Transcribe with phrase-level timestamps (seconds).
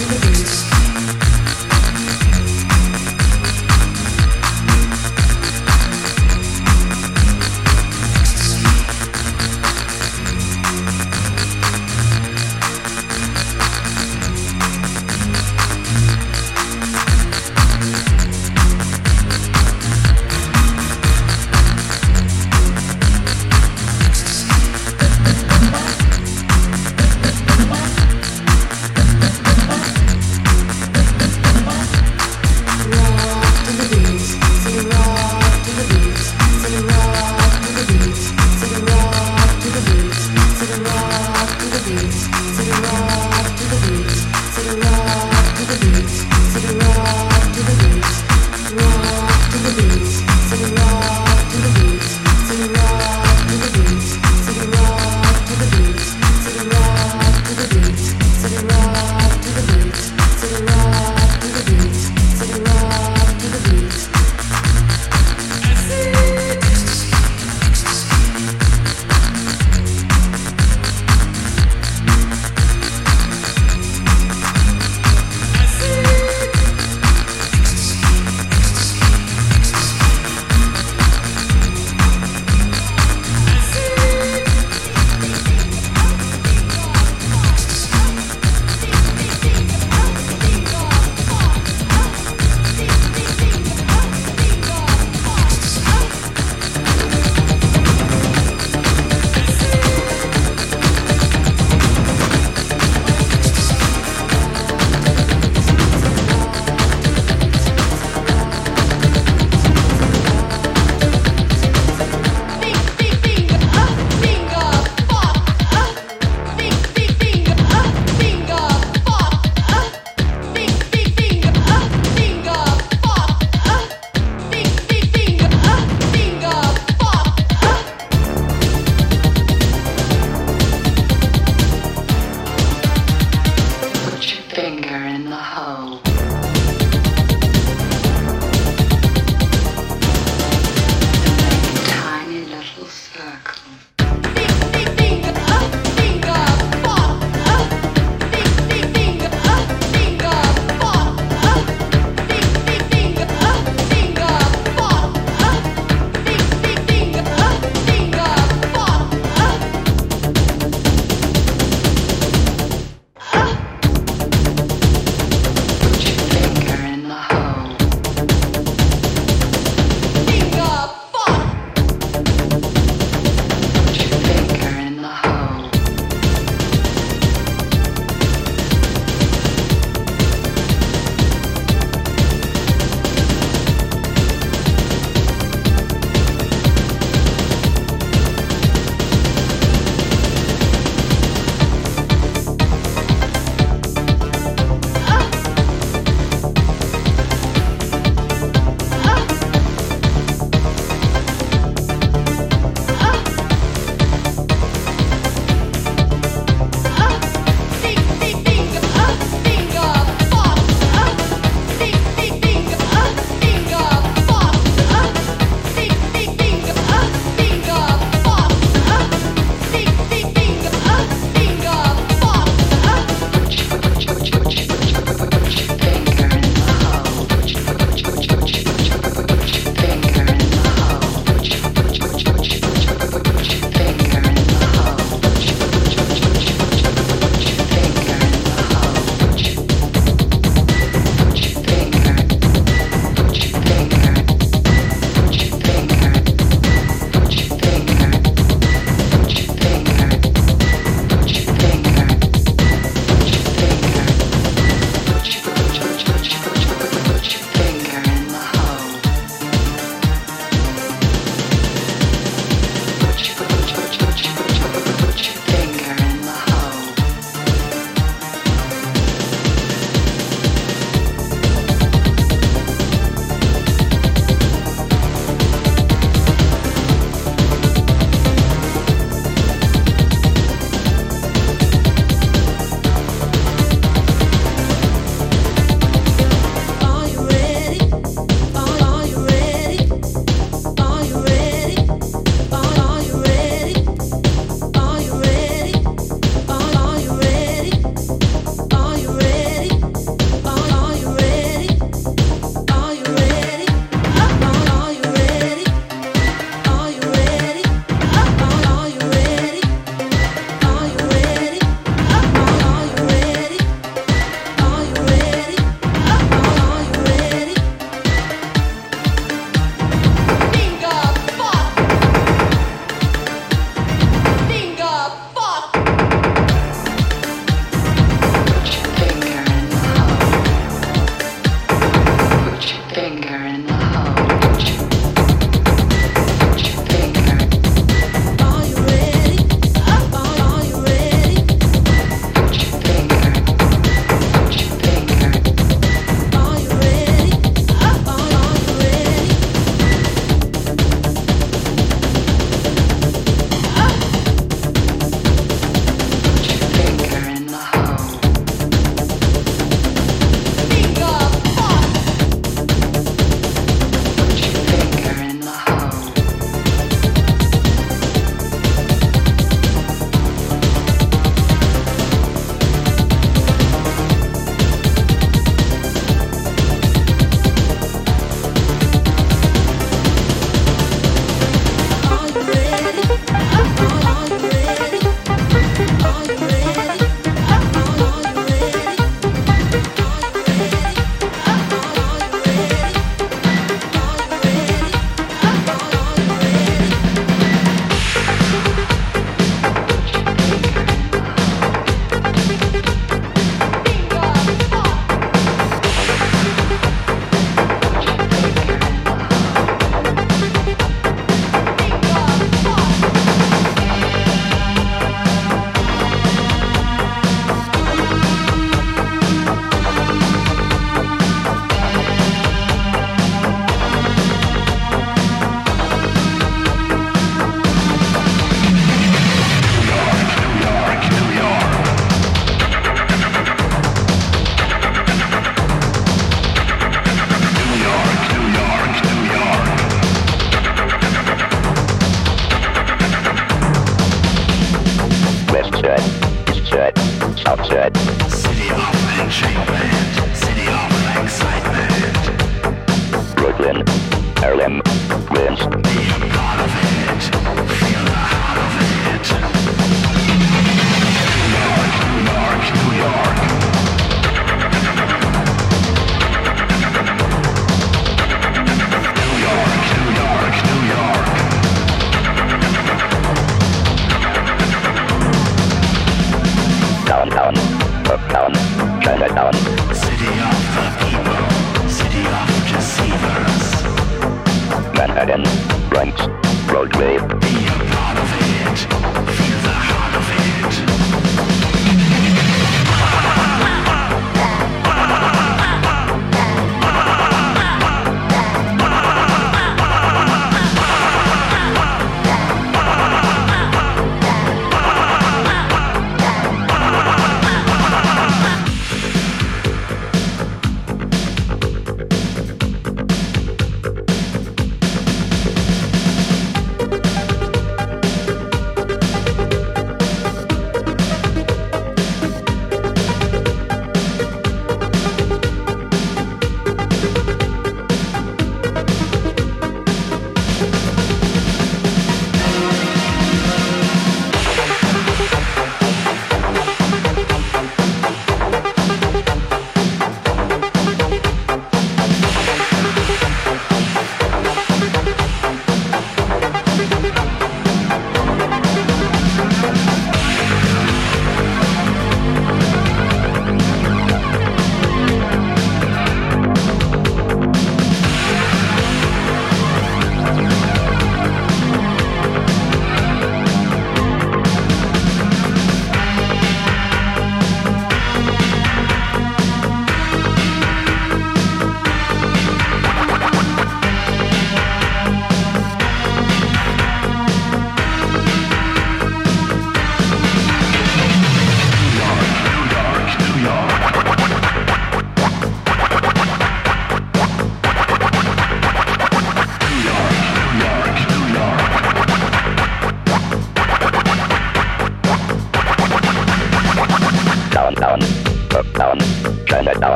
[0.00, 0.69] to the beach.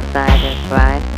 [0.00, 1.09] outside is bright.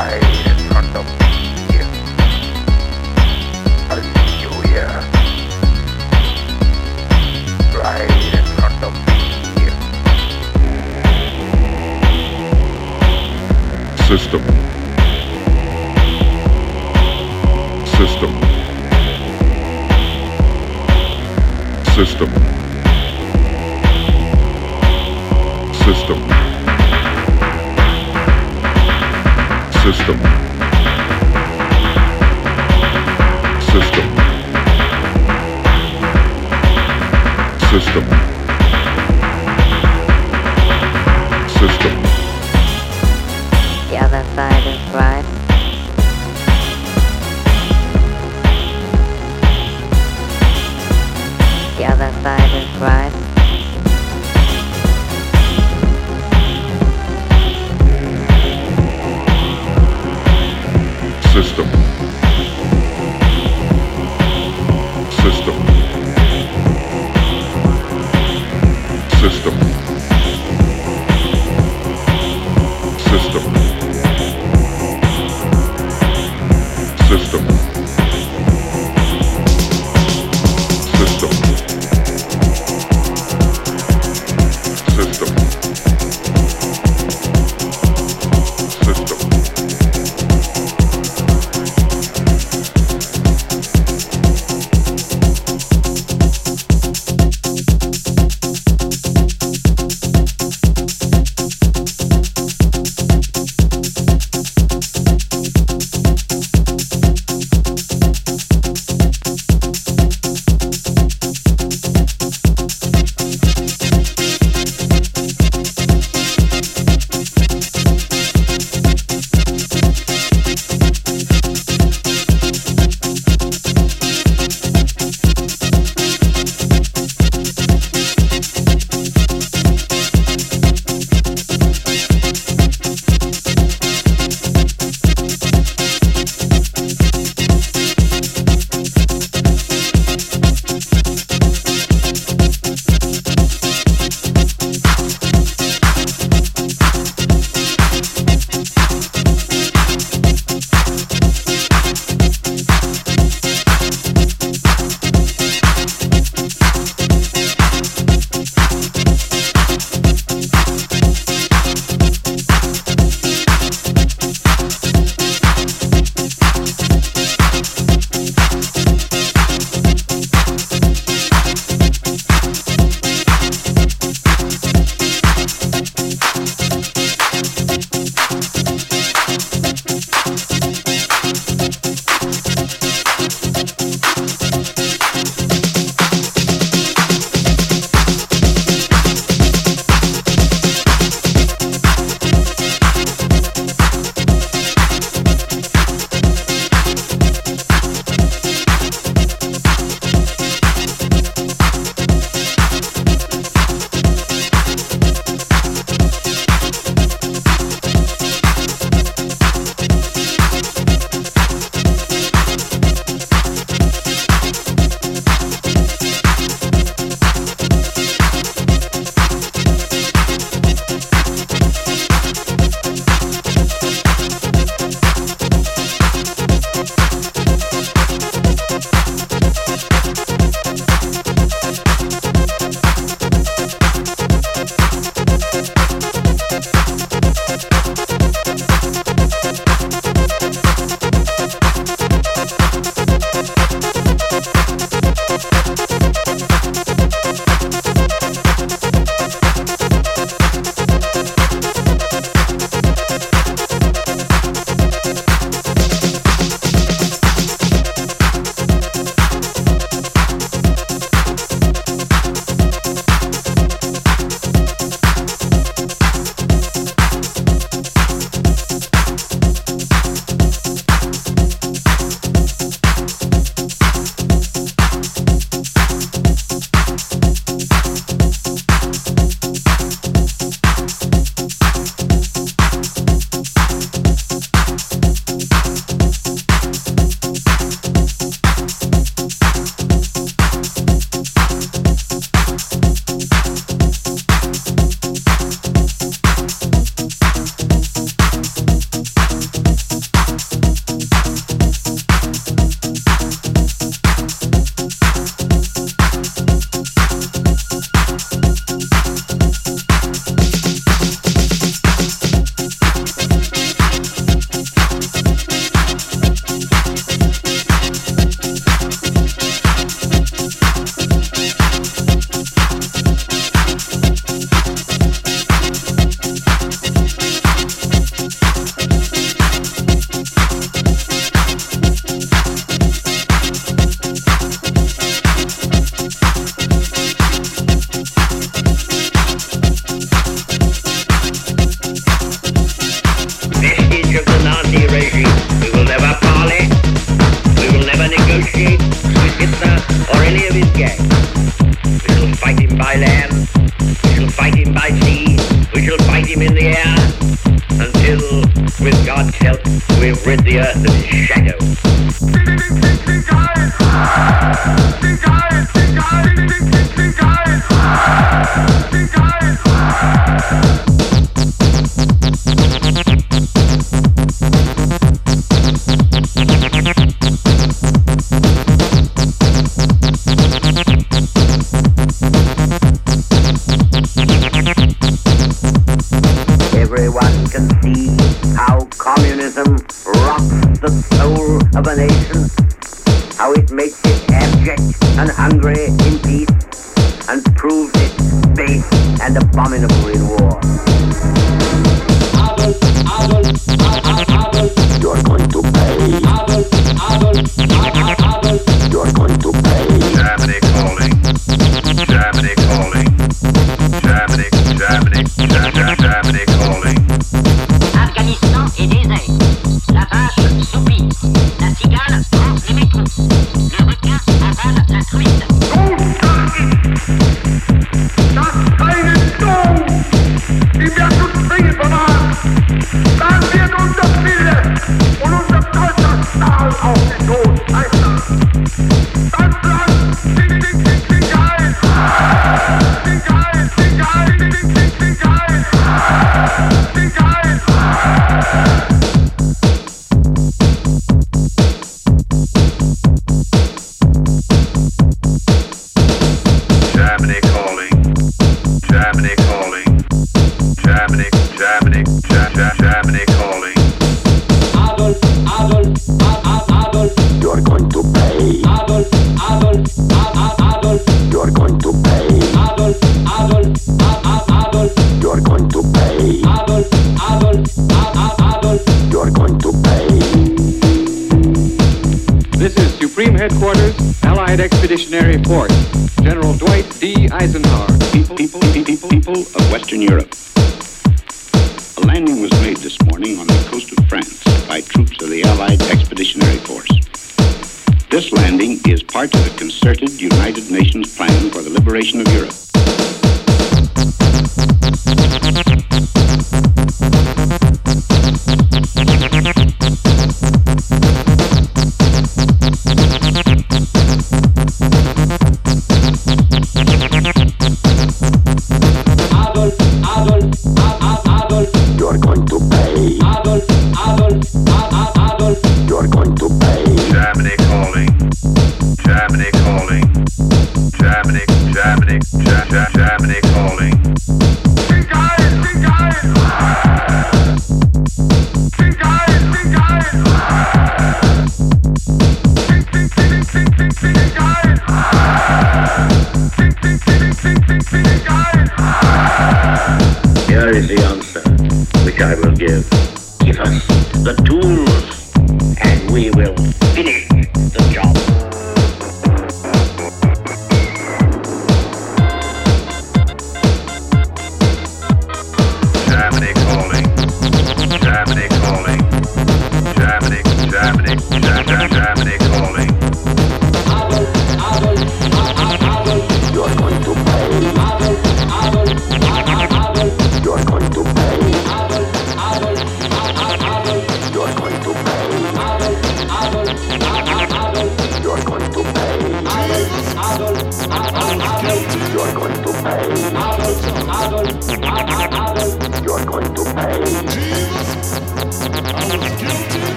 [0.00, 1.19] Right in front of